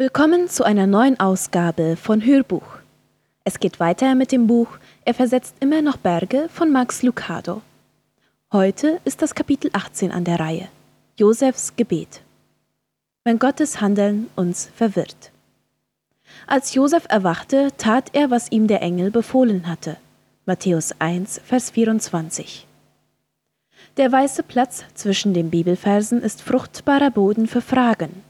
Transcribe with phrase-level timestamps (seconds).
[0.00, 2.78] Willkommen zu einer neuen Ausgabe von Hörbuch.
[3.42, 4.68] Es geht weiter mit dem Buch
[5.04, 7.62] Er versetzt immer noch Berge von Max Lucado.
[8.52, 10.68] Heute ist das Kapitel 18 an der Reihe.
[11.16, 12.22] Josefs Gebet.
[13.24, 15.32] Wenn Gottes Handeln uns verwirrt.
[16.46, 19.96] Als Josef erwachte, tat er, was ihm der Engel befohlen hatte.
[20.46, 22.68] Matthäus 1, Vers 24.
[23.96, 28.27] Der weiße Platz zwischen den Bibelversen ist fruchtbarer Boden für Fragen.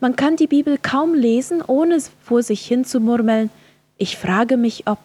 [0.00, 3.50] Man kann die Bibel kaum lesen, ohne vor sich hin zu murmeln,
[3.96, 4.98] ich frage mich ob.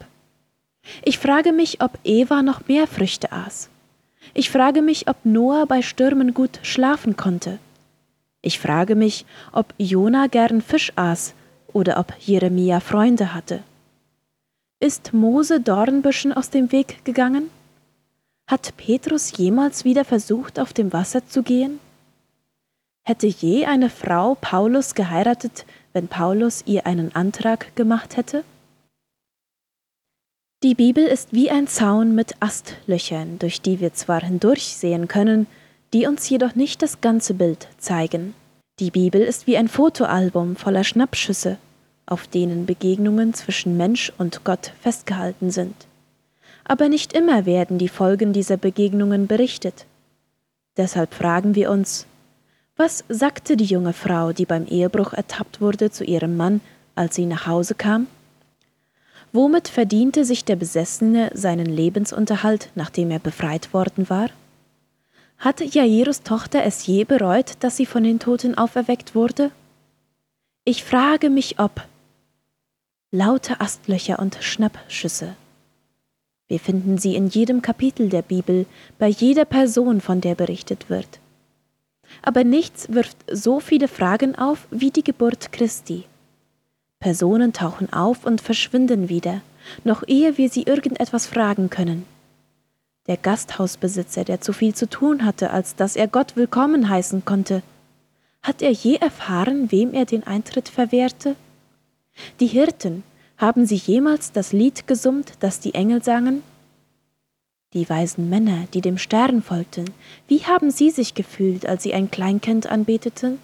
[1.04, 3.70] Ich frage mich, ob Eva noch mehr Früchte aß.
[4.34, 7.60] Ich frage mich, ob Noah bei Stürmen gut schlafen konnte.
[8.42, 11.34] Ich frage mich, ob Jona gern Fisch aß
[11.72, 13.64] oder ob Jeremia Freunde hatte.
[14.80, 17.50] Ist Mose Dornbüschen aus dem Weg gegangen?
[18.48, 21.80] Hat Petrus jemals wieder versucht, auf dem Wasser zu gehen?
[23.04, 28.44] Hätte je eine Frau Paulus geheiratet, wenn Paulus ihr einen Antrag gemacht hätte?
[30.64, 35.48] Die Bibel ist wie ein Zaun mit Astlöchern, durch die wir zwar hindurchsehen können,
[35.94, 38.34] die uns jedoch nicht das ganze Bild zeigen.
[38.80, 41.58] Die Bibel ist wie ein Fotoalbum voller Schnappschüsse,
[42.06, 45.88] auf denen Begegnungen zwischen Mensch und Gott festgehalten sind
[46.64, 49.86] aber nicht immer werden die Folgen dieser Begegnungen berichtet.
[50.78, 52.08] Deshalb fragen wir uns,
[52.76, 56.62] was sagte die junge Frau, die beim Ehebruch ertappt wurde, zu ihrem Mann,
[56.96, 58.08] als sie nach Hause kam?
[59.32, 64.30] Womit verdiente sich der Besessene seinen Lebensunterhalt, nachdem er befreit worden war?
[65.38, 69.52] Hatte Jairus Tochter es je bereut, dass sie von den Toten auferweckt wurde?
[70.66, 71.82] Ich frage mich, ob
[73.12, 75.36] laute Astlöcher und Schnappschüsse.
[76.48, 78.66] Wir finden sie in jedem Kapitel der Bibel,
[79.00, 81.20] bei jeder Person, von der berichtet wird.
[82.22, 86.06] Aber nichts wirft so viele Fragen auf wie die Geburt Christi.
[87.00, 89.42] Personen tauchen auf und verschwinden wieder,
[89.84, 92.06] noch ehe wir sie irgendetwas fragen können.
[93.08, 97.62] Der Gasthausbesitzer, der zu viel zu tun hatte, als dass er Gott willkommen heißen konnte,
[98.42, 101.36] hat er je erfahren, wem er den Eintritt verwehrte?
[102.40, 103.04] Die Hirten,
[103.38, 106.44] haben Sie jemals das Lied gesummt, das die Engel sangen?
[107.74, 109.86] Die weisen Männer, die dem Stern folgten,
[110.28, 113.40] wie haben sie sich gefühlt, als sie ein Kleinkind anbeteten?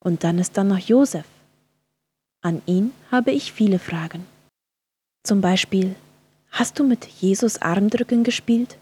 [0.00, 1.24] Und dann ist da noch Josef.
[2.42, 4.26] An ihn habe ich viele Fragen.
[5.22, 5.96] Zum Beispiel,
[6.50, 8.76] hast du mit Jesus Armdrücken gespielt?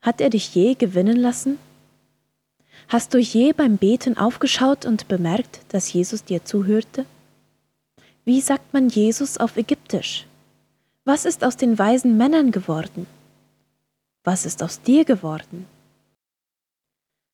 [0.00, 1.58] Hat er dich je gewinnen lassen?
[2.88, 7.06] Hast du je beim Beten aufgeschaut und bemerkt, dass Jesus dir zuhörte?
[8.24, 10.26] Wie sagt man Jesus auf Ägyptisch?
[11.04, 13.06] Was ist aus den weisen Männern geworden?
[14.24, 15.66] Was ist aus dir geworden?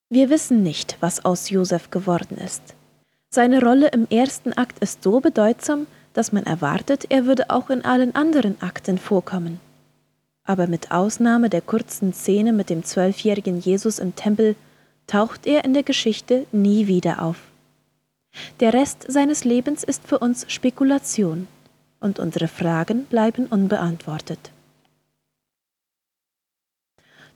[0.08, 2.62] Wir wissen nicht, was aus Josef geworden ist.
[3.28, 7.84] Seine Rolle im ersten Akt ist so bedeutsam, dass man erwartet, er würde auch in
[7.84, 9.60] allen anderen Akten vorkommen.
[10.44, 14.56] Aber mit Ausnahme der kurzen Szene mit dem zwölfjährigen Jesus im Tempel
[15.06, 17.36] taucht er in der Geschichte nie wieder auf.
[18.60, 21.48] Der Rest seines Lebens ist für uns Spekulation
[22.00, 24.52] und unsere Fragen bleiben unbeantwortet.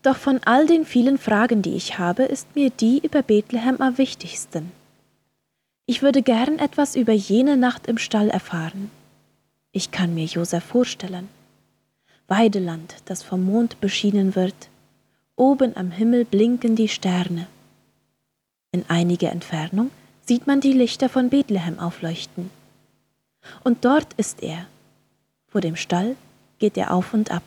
[0.03, 3.99] Doch von all den vielen Fragen, die ich habe, ist mir die über Bethlehem am
[3.99, 4.73] wichtigsten.
[5.87, 8.91] Ich würde gern etwas über jene Nacht im Stall erfahren.
[9.71, 11.29] Ich kann mir Josef vorstellen.
[12.27, 14.69] Weideland, das vom Mond beschienen wird.
[15.37, 17.47] Oben am Himmel blinken die Sterne.
[18.73, 19.91] In einiger Entfernung
[20.25, 22.51] sieht man die Lichter von Bethlehem aufleuchten.
[23.65, 24.67] Und dort ist er.
[25.49, 26.17] Vor dem Stall
[26.59, 27.43] geht er auf und ab.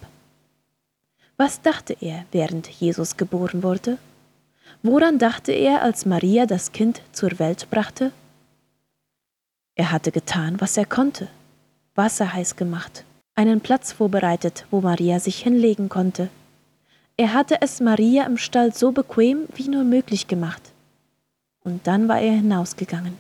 [1.38, 3.98] Was dachte er, während Jesus geboren wurde?
[4.84, 8.12] Woran dachte er, als Maria das Kind zur Welt brachte?
[9.76, 11.28] Er hatte getan, was er konnte.
[11.96, 13.04] Wasser heiß gemacht,
[13.36, 16.30] einen Platz vorbereitet, wo Maria sich hinlegen konnte.
[17.18, 20.62] Er hatte es Maria im Stall so bequem wie nur möglich gemacht
[21.66, 23.18] und dann war er hinausgegangen.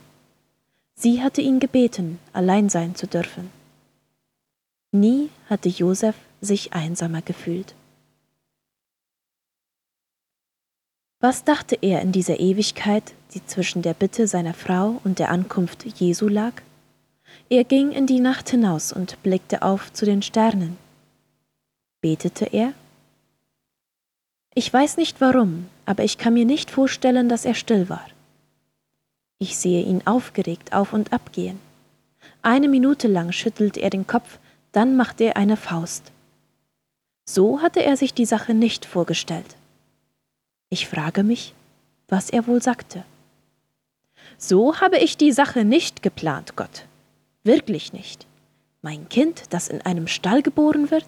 [0.93, 3.49] Sie hatte ihn gebeten, allein sein zu dürfen.
[4.91, 7.75] Nie hatte Josef sich einsamer gefühlt.
[11.27, 15.83] Was dachte er in dieser Ewigkeit, die zwischen der Bitte seiner Frau und der Ankunft
[15.99, 16.53] Jesu lag?
[17.49, 20.77] Er ging in die Nacht hinaus und blickte auf zu den Sternen.
[21.99, 22.73] Betete er?
[24.53, 28.05] Ich weiß nicht warum, aber ich kann mir nicht vorstellen, dass er still war.
[29.39, 31.59] Ich sehe ihn aufgeregt auf und ab gehen.
[32.43, 34.37] Eine Minute lang schüttelt er den Kopf,
[34.73, 36.11] dann macht er eine Faust.
[37.27, 39.55] So hatte er sich die Sache nicht vorgestellt.
[40.75, 41.53] Ich frage mich,
[42.09, 43.05] was er wohl sagte.
[44.37, 46.85] So habe ich die Sache nicht geplant, Gott.
[47.45, 48.27] Wirklich nicht.
[48.81, 51.07] Mein Kind, das in einem Stall geboren wird?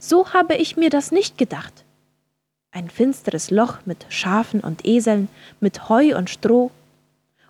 [0.00, 1.84] So habe ich mir das nicht gedacht.
[2.72, 5.28] Ein finsteres Loch mit Schafen und Eseln,
[5.60, 6.72] mit Heu und Stroh.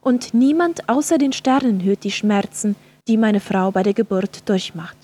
[0.02, 4.98] Und niemand außer den Sternen hört die Schmerzen, die meine Frau bei der Geburt durchmacht.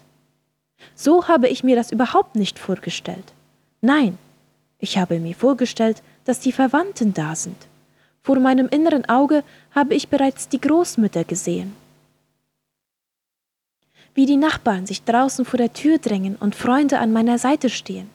[0.94, 3.32] So habe ich mir das überhaupt nicht vorgestellt.
[3.81, 4.19] Nein,
[4.79, 7.56] ich habe mir vorgestellt, dass die Verwandten da sind.
[8.23, 11.76] Vor meinem inneren Auge habe ich bereits die Großmütter gesehen.
[14.15, 18.09] Wie die Nachbarn sich draußen vor der Tür drängen und Freunde an meiner Seite stehen.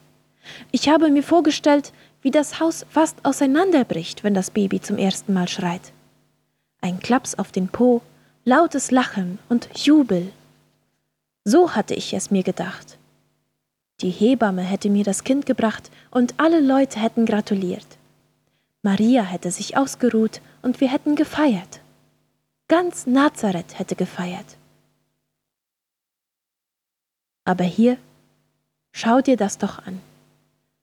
[0.72, 5.48] Ich habe mir vorgestellt, wie das Haus fast auseinanderbricht, wenn das Baby zum ersten Mal
[5.48, 5.94] schreit.
[6.82, 8.02] Ein Klaps auf den Po,
[8.46, 10.32] lautes Lachen und Jubel.
[11.44, 12.98] So hatte ich es mir gedacht.
[14.02, 17.99] Die Hebamme hätte mir das Kind gebracht und alle Leute hätten gratuliert.
[18.81, 21.81] Maria hätte sich ausgeruht und wir hätten gefeiert.
[22.68, 24.58] Ganz Nazareth hätte gefeiert.
[27.44, 27.98] Aber hier,
[28.92, 30.02] schau dir das doch an.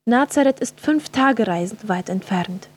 [0.05, 2.69] Nazareth ist fünf Tage reisend weit entfernt.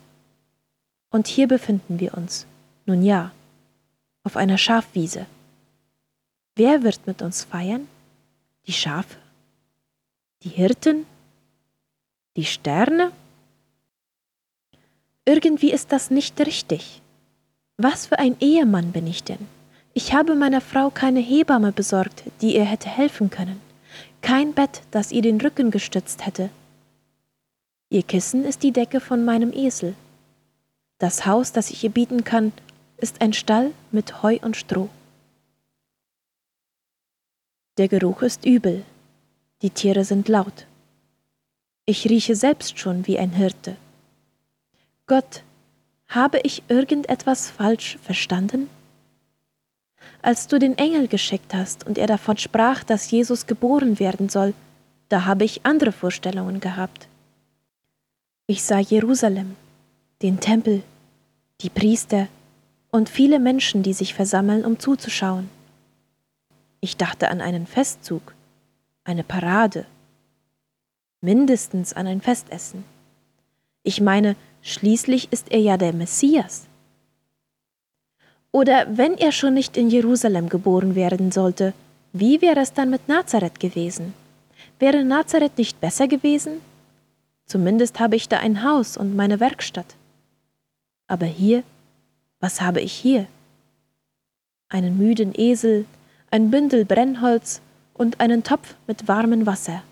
[1.11, 2.45] Und hier befinden wir uns,
[2.85, 3.31] nun ja,
[4.23, 5.25] auf einer Schafwiese.
[6.55, 7.87] Wer wird mit uns feiern?
[8.67, 9.17] Die Schafe?
[10.43, 11.05] Die Hirten?
[12.35, 13.11] Die Sterne?
[15.29, 17.03] Irgendwie ist das nicht richtig.
[17.77, 19.47] Was für ein Ehemann bin ich denn?
[19.93, 23.61] Ich habe meiner Frau keine Hebamme besorgt, die ihr hätte helfen können,
[24.23, 26.49] kein Bett, das ihr den Rücken gestützt hätte.
[27.91, 29.93] Ihr Kissen ist die Decke von meinem Esel.
[30.97, 32.51] Das Haus, das ich ihr bieten kann,
[32.97, 34.89] ist ein Stall mit Heu und Stroh.
[37.77, 38.83] Der Geruch ist übel,
[39.61, 40.65] die Tiere sind laut.
[41.85, 43.77] Ich rieche selbst schon wie ein Hirte.
[45.09, 45.43] Gott,
[46.07, 48.69] habe ich irgendetwas falsch verstanden?
[50.21, 54.53] Als du den Engel geschickt hast und er davon sprach, dass Jesus geboren werden soll,
[55.09, 57.07] da habe ich andere Vorstellungen gehabt.
[58.45, 59.55] Ich sah Jerusalem,
[60.21, 60.83] den Tempel,
[61.61, 62.27] die Priester
[62.91, 65.49] und viele Menschen, die sich versammeln, um zuzuschauen.
[66.81, 68.35] Ich dachte an einen Festzug,
[69.05, 69.87] eine Parade,
[71.19, 72.83] mindestens an ein Festessen.
[73.81, 76.67] Ich meine, schließlich ist er ja der Messias.
[78.51, 81.73] Oder wenn er schon nicht in Jerusalem geboren werden sollte,
[82.13, 84.13] wie wäre es dann mit Nazareth gewesen?
[84.79, 86.61] Wäre Nazareth nicht besser gewesen?
[87.45, 89.95] Zumindest habe ich da ein Haus und meine Werkstatt.
[91.07, 91.63] Aber hier,
[92.39, 93.27] was habe ich hier?
[94.69, 95.85] Einen müden Esel,
[96.31, 97.61] ein Bündel Brennholz
[97.93, 99.83] und einen Topf mit warmem Wasser.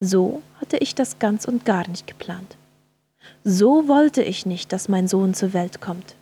[0.00, 2.56] So hatte ich das ganz und gar nicht geplant.
[3.44, 6.14] So wollte ich nicht, dass mein Sohn zur Welt kommt.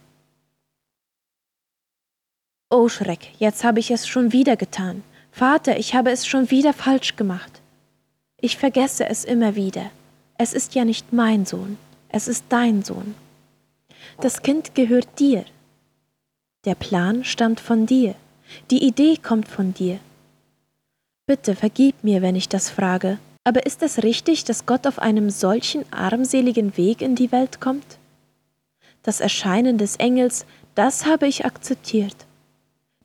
[2.70, 5.02] Oh Schreck, jetzt habe ich es schon wieder getan.
[5.30, 7.60] Vater, ich habe es schon wieder falsch gemacht.
[8.40, 9.90] Ich vergesse es immer wieder.
[10.38, 11.78] Es ist ja nicht mein Sohn,
[12.08, 13.14] es ist dein Sohn.
[14.20, 15.44] Das Kind gehört dir.
[16.64, 18.14] Der Plan stammt von dir.
[18.70, 19.98] Die Idee kommt von dir.
[21.26, 25.28] Bitte vergib mir, wenn ich das frage, aber ist es richtig, dass Gott auf einem
[25.28, 27.98] solchen armseligen Weg in die Welt kommt?
[29.02, 32.16] Das Erscheinen des Engels, das habe ich akzeptiert.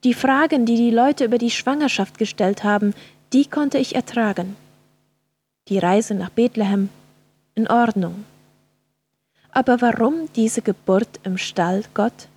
[0.06, 2.94] Die Fragen, die die Leute über die Schwangerschaft gestellt haben,
[3.34, 4.56] die konnte ich ertragen.
[5.68, 6.90] Die Reise nach Bethlehem,
[7.54, 8.24] in Ordnung.
[9.52, 12.30] Aber warum diese Geburt im Stall, Gott?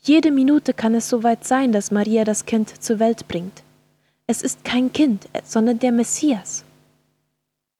[0.00, 3.62] Jede Minute kann es soweit sein, dass Maria das Kind zur Welt bringt.
[4.26, 6.64] Es ist kein Kind, sondern der Messias.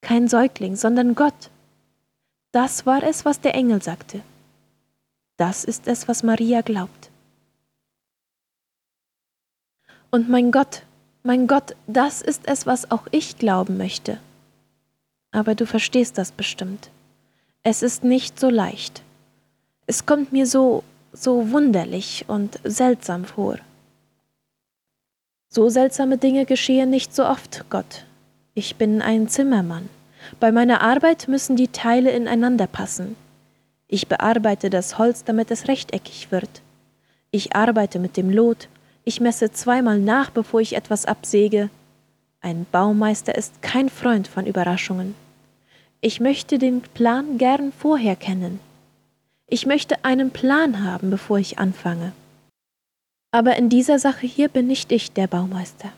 [0.09, 1.51] Kein Säugling, sondern Gott.
[2.51, 4.23] Das war es, was der Engel sagte.
[5.37, 7.11] Das ist es, was Maria glaubt.
[10.11, 10.85] Und mein Gott,
[11.25, 14.19] mein Gott, das ist es, was auch ich glauben möchte.
[15.31, 16.89] Aber du verstehst das bestimmt.
[17.63, 19.03] Es ist nicht so leicht.
[19.87, 23.59] Es kommt mir so so wunderlich und seltsam vor.
[25.51, 28.07] So seltsame Dinge geschehen nicht so oft, Gott.
[28.55, 29.91] Ich bin ein Zimmermann.
[30.41, 33.17] Bei meiner Arbeit müssen die Teile ineinander passen.
[33.87, 36.63] Ich bearbeite das Holz, damit es rechteckig wird.
[37.31, 38.69] Ich arbeite mit dem Lot.
[39.05, 41.71] Ich messe zweimal nach, bevor ich etwas absäge.
[42.41, 45.15] Ein Baumeister ist kein Freund von Überraschungen.
[46.01, 48.61] Ich möchte den Plan gern vorher kennen.
[49.47, 52.13] Ich möchte einen Plan haben, bevor ich anfange.
[53.31, 55.91] Aber in dieser Sache hier bin nicht ich der Baumeister.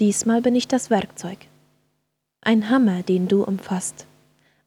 [0.00, 1.38] Diesmal bin ich das Werkzeug.
[2.44, 4.04] Ein Hammer, den du umfasst,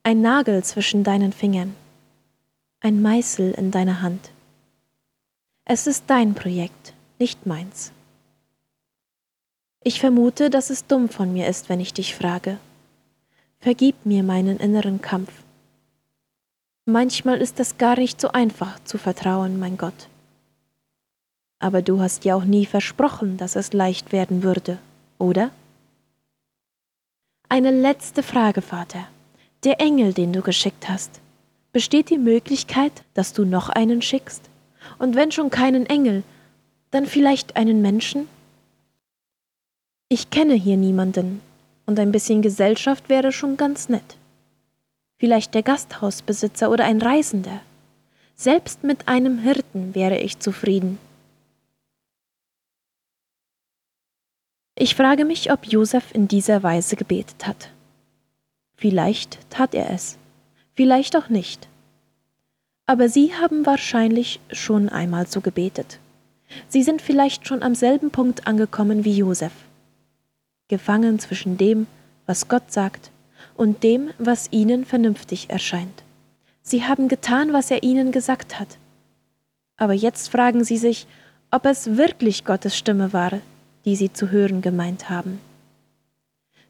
[0.01, 1.75] ein Nagel zwischen deinen Fingern,
[2.79, 4.31] ein Meißel in deiner Hand.
[5.65, 7.91] Es ist dein Projekt, nicht meins.
[9.83, 12.59] Ich vermute, dass es dumm von mir ist, wenn ich dich frage.
[13.59, 15.33] Vergib mir meinen inneren Kampf.
[16.85, 20.07] Manchmal ist es gar nicht so einfach zu vertrauen, mein Gott.
[21.59, 24.77] Aber du hast ja auch nie versprochen, dass es leicht werden würde,
[25.17, 25.51] oder?
[27.55, 29.07] Eine letzte Frage, Vater.
[29.63, 31.21] Der Engel, den du geschickt hast,
[31.71, 34.49] besteht die Möglichkeit, dass du noch einen schickst?
[34.99, 36.23] Und wenn schon keinen Engel,
[36.91, 38.27] dann vielleicht einen Menschen?
[40.09, 41.39] Ich kenne hier niemanden,
[41.85, 44.17] und ein bisschen Gesellschaft wäre schon ganz nett.
[45.17, 47.61] Vielleicht der Gasthausbesitzer oder ein Reisender.
[48.35, 50.97] Selbst mit einem Hirten wäre ich zufrieden.
[54.77, 57.69] Ich frage mich, ob Josef in dieser Weise gebetet hat.
[58.75, 60.17] Vielleicht tat er es,
[60.73, 61.69] vielleicht auch nicht.
[62.85, 65.99] Aber Sie haben wahrscheinlich schon einmal so gebetet.
[66.67, 69.53] Sie sind vielleicht schon am selben Punkt angekommen wie Josef,
[70.67, 71.87] gefangen zwischen dem,
[72.25, 73.11] was Gott sagt,
[73.55, 76.03] und dem, was Ihnen vernünftig erscheint.
[76.61, 78.77] Sie haben getan, was er Ihnen gesagt hat.
[79.77, 81.07] Aber jetzt fragen Sie sich,
[81.49, 83.39] ob es wirklich Gottes Stimme war,
[83.85, 85.39] die sie zu hören gemeint haben.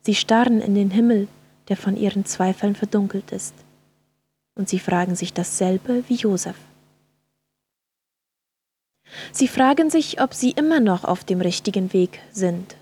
[0.02, 1.28] Sie starren in den Himmel,
[1.70, 3.56] der von ihren Zweifeln verdunkelt ist,
[4.56, 6.56] und sie fragen sich dasselbe wie Josef.
[9.32, 12.76] Sie fragen sich, ob sie immer noch auf dem richtigen Weg sind.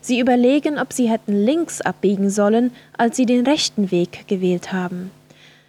[0.00, 5.10] Sie überlegen, ob sie hätten links abbiegen sollen, als sie den rechten Weg gewählt haben.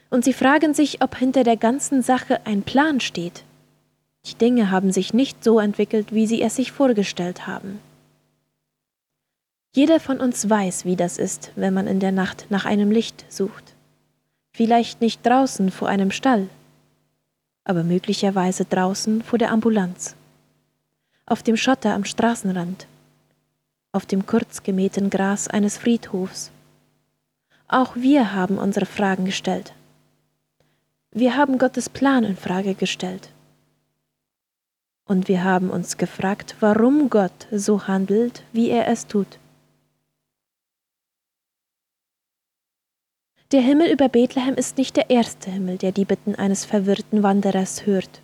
[0.10, 3.44] Und sie fragen sich, ob hinter der ganzen Sache ein Plan steht.
[4.26, 7.80] Die Dinge haben sich nicht so entwickelt, wie sie es sich vorgestellt haben.
[9.76, 13.26] Jeder von uns weiß, wie das ist, wenn man in der Nacht nach einem Licht
[13.28, 13.74] sucht.
[14.54, 16.48] Vielleicht nicht draußen vor einem Stall,
[17.66, 20.16] aber möglicherweise draußen vor der Ambulanz,
[21.26, 22.88] auf dem Schotter am Straßenrand,
[23.92, 26.52] auf dem kurz gemähten Gras eines Friedhofs.
[27.68, 29.74] Auch wir haben unsere Fragen gestellt.
[31.12, 33.28] Wir haben Gottes Plan in Frage gestellt.
[35.04, 39.38] Und wir haben uns gefragt, warum Gott so handelt, wie er es tut.
[43.52, 47.86] Der Himmel über Bethlehem ist nicht der erste Himmel, der die Bitten eines verwirrten Wanderers
[47.86, 48.22] hört.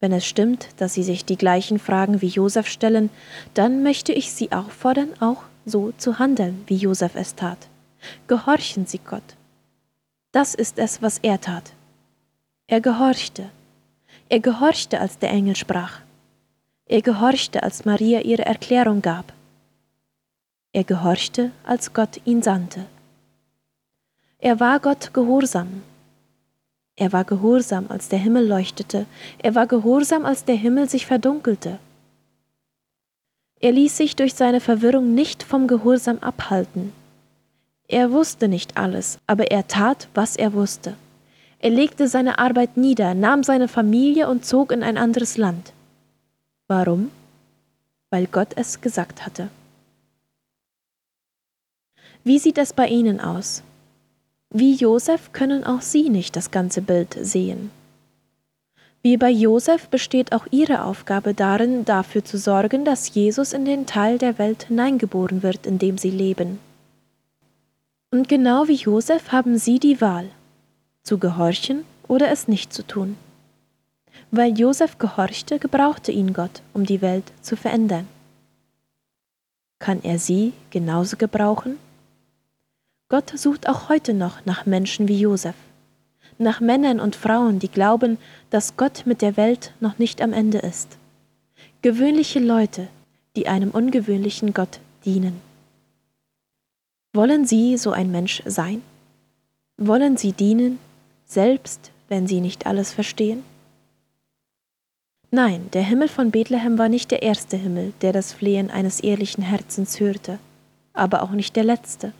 [0.00, 3.08] Wenn es stimmt, dass sie sich die gleichen Fragen wie Josef stellen,
[3.54, 7.68] dann möchte ich sie auffordern, auch so zu handeln, wie Josef es tat.
[8.26, 9.22] Gehorchen Sie Gott.
[10.32, 11.72] Das ist es, was er tat.
[12.66, 13.48] Er gehorchte.
[14.28, 16.00] Er gehorchte, als der Engel sprach.
[16.86, 19.32] Er gehorchte, als Maria ihre Erklärung gab.
[20.72, 22.86] Er gehorchte, als Gott ihn sandte.
[24.44, 25.82] Er war Gott gehorsam.
[26.96, 29.06] Er war gehorsam, als der Himmel leuchtete.
[29.38, 31.78] Er war gehorsam, als der Himmel sich verdunkelte.
[33.60, 36.92] Er ließ sich durch seine Verwirrung nicht vom Gehorsam abhalten.
[37.86, 40.96] Er wusste nicht alles, aber er tat, was er wusste.
[41.60, 45.72] Er legte seine Arbeit nieder, nahm seine Familie und zog in ein anderes Land.
[46.66, 47.12] Warum?
[48.10, 49.50] Weil Gott es gesagt hatte.
[52.24, 53.62] Wie sieht es bei Ihnen aus?
[54.54, 57.70] Wie Josef können auch Sie nicht das ganze Bild sehen.
[59.00, 63.86] Wie bei Josef besteht auch Ihre Aufgabe darin, dafür zu sorgen, dass Jesus in den
[63.86, 66.58] Teil der Welt hineingeboren wird, in dem Sie leben.
[68.10, 70.28] Und genau wie Josef haben Sie die Wahl,
[71.02, 73.16] zu gehorchen oder es nicht zu tun.
[74.30, 78.06] Weil Josef gehorchte, gebrauchte ihn Gott, um die Welt zu verändern.
[79.78, 81.78] Kann er Sie genauso gebrauchen?
[83.12, 85.54] Gott sucht auch heute noch nach Menschen wie Josef,
[86.38, 88.16] nach Männern und Frauen, die glauben,
[88.48, 90.96] dass Gott mit der Welt noch nicht am Ende ist.
[91.82, 92.88] Gewöhnliche Leute,
[93.36, 95.42] die einem ungewöhnlichen Gott dienen.
[97.12, 98.80] Wollen Sie so ein Mensch sein?
[99.76, 100.78] Wollen Sie dienen,
[101.26, 103.44] selbst wenn Sie nicht alles verstehen?
[105.30, 109.42] Nein, der Himmel von Bethlehem war nicht der erste Himmel, der das Flehen eines ehrlichen
[109.42, 110.38] Herzens hörte,
[110.94, 112.14] aber auch nicht der letzte.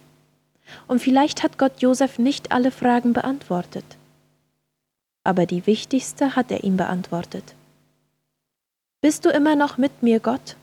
[0.86, 3.84] Und vielleicht hat Gott Josef nicht alle Fragen beantwortet.
[5.24, 7.54] Aber die wichtigste hat er ihm beantwortet.
[9.00, 10.56] Bist du immer noch mit mir, Gott?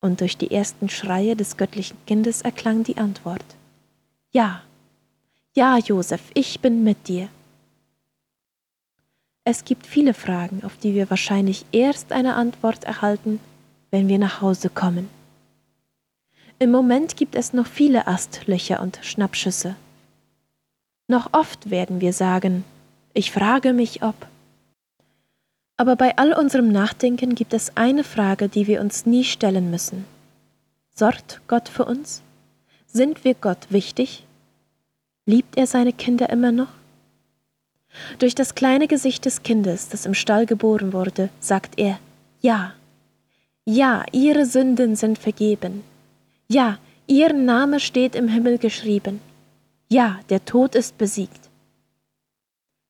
[0.00, 3.44] Und durch die ersten Schreie des göttlichen Kindes erklang die Antwort.
[4.30, 4.62] Ja,
[5.54, 7.28] ja, Josef, ich bin mit dir.
[9.42, 13.40] Es gibt viele Fragen, auf die wir wahrscheinlich erst eine Antwort erhalten,
[13.90, 15.08] wenn wir nach Hause kommen.
[16.60, 19.76] Im Moment gibt es noch viele Astlöcher und Schnappschüsse.
[21.06, 22.64] Noch oft werden wir sagen,
[23.14, 24.26] ich frage mich ob.
[25.76, 30.04] Aber bei all unserem Nachdenken gibt es eine Frage, die wir uns nie stellen müssen.
[30.92, 32.22] Sorgt Gott für uns?
[32.88, 34.26] Sind wir Gott wichtig?
[35.26, 36.68] Liebt er seine Kinder immer noch?
[38.18, 42.00] Durch das kleine Gesicht des Kindes, das im Stall geboren wurde, sagt er
[42.40, 42.74] Ja.
[43.64, 45.84] Ja, ihre Sünden sind vergeben.
[46.48, 49.20] Ja, ihr Name steht im Himmel geschrieben.
[49.90, 51.50] Ja, der Tod ist besiegt.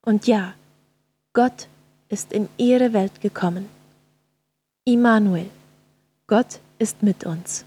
[0.02, 0.54] Und ja,
[1.32, 1.66] Gott
[2.08, 3.68] ist in ihre Welt gekommen.
[4.84, 5.50] Immanuel,
[6.28, 7.64] Gott ist mit uns.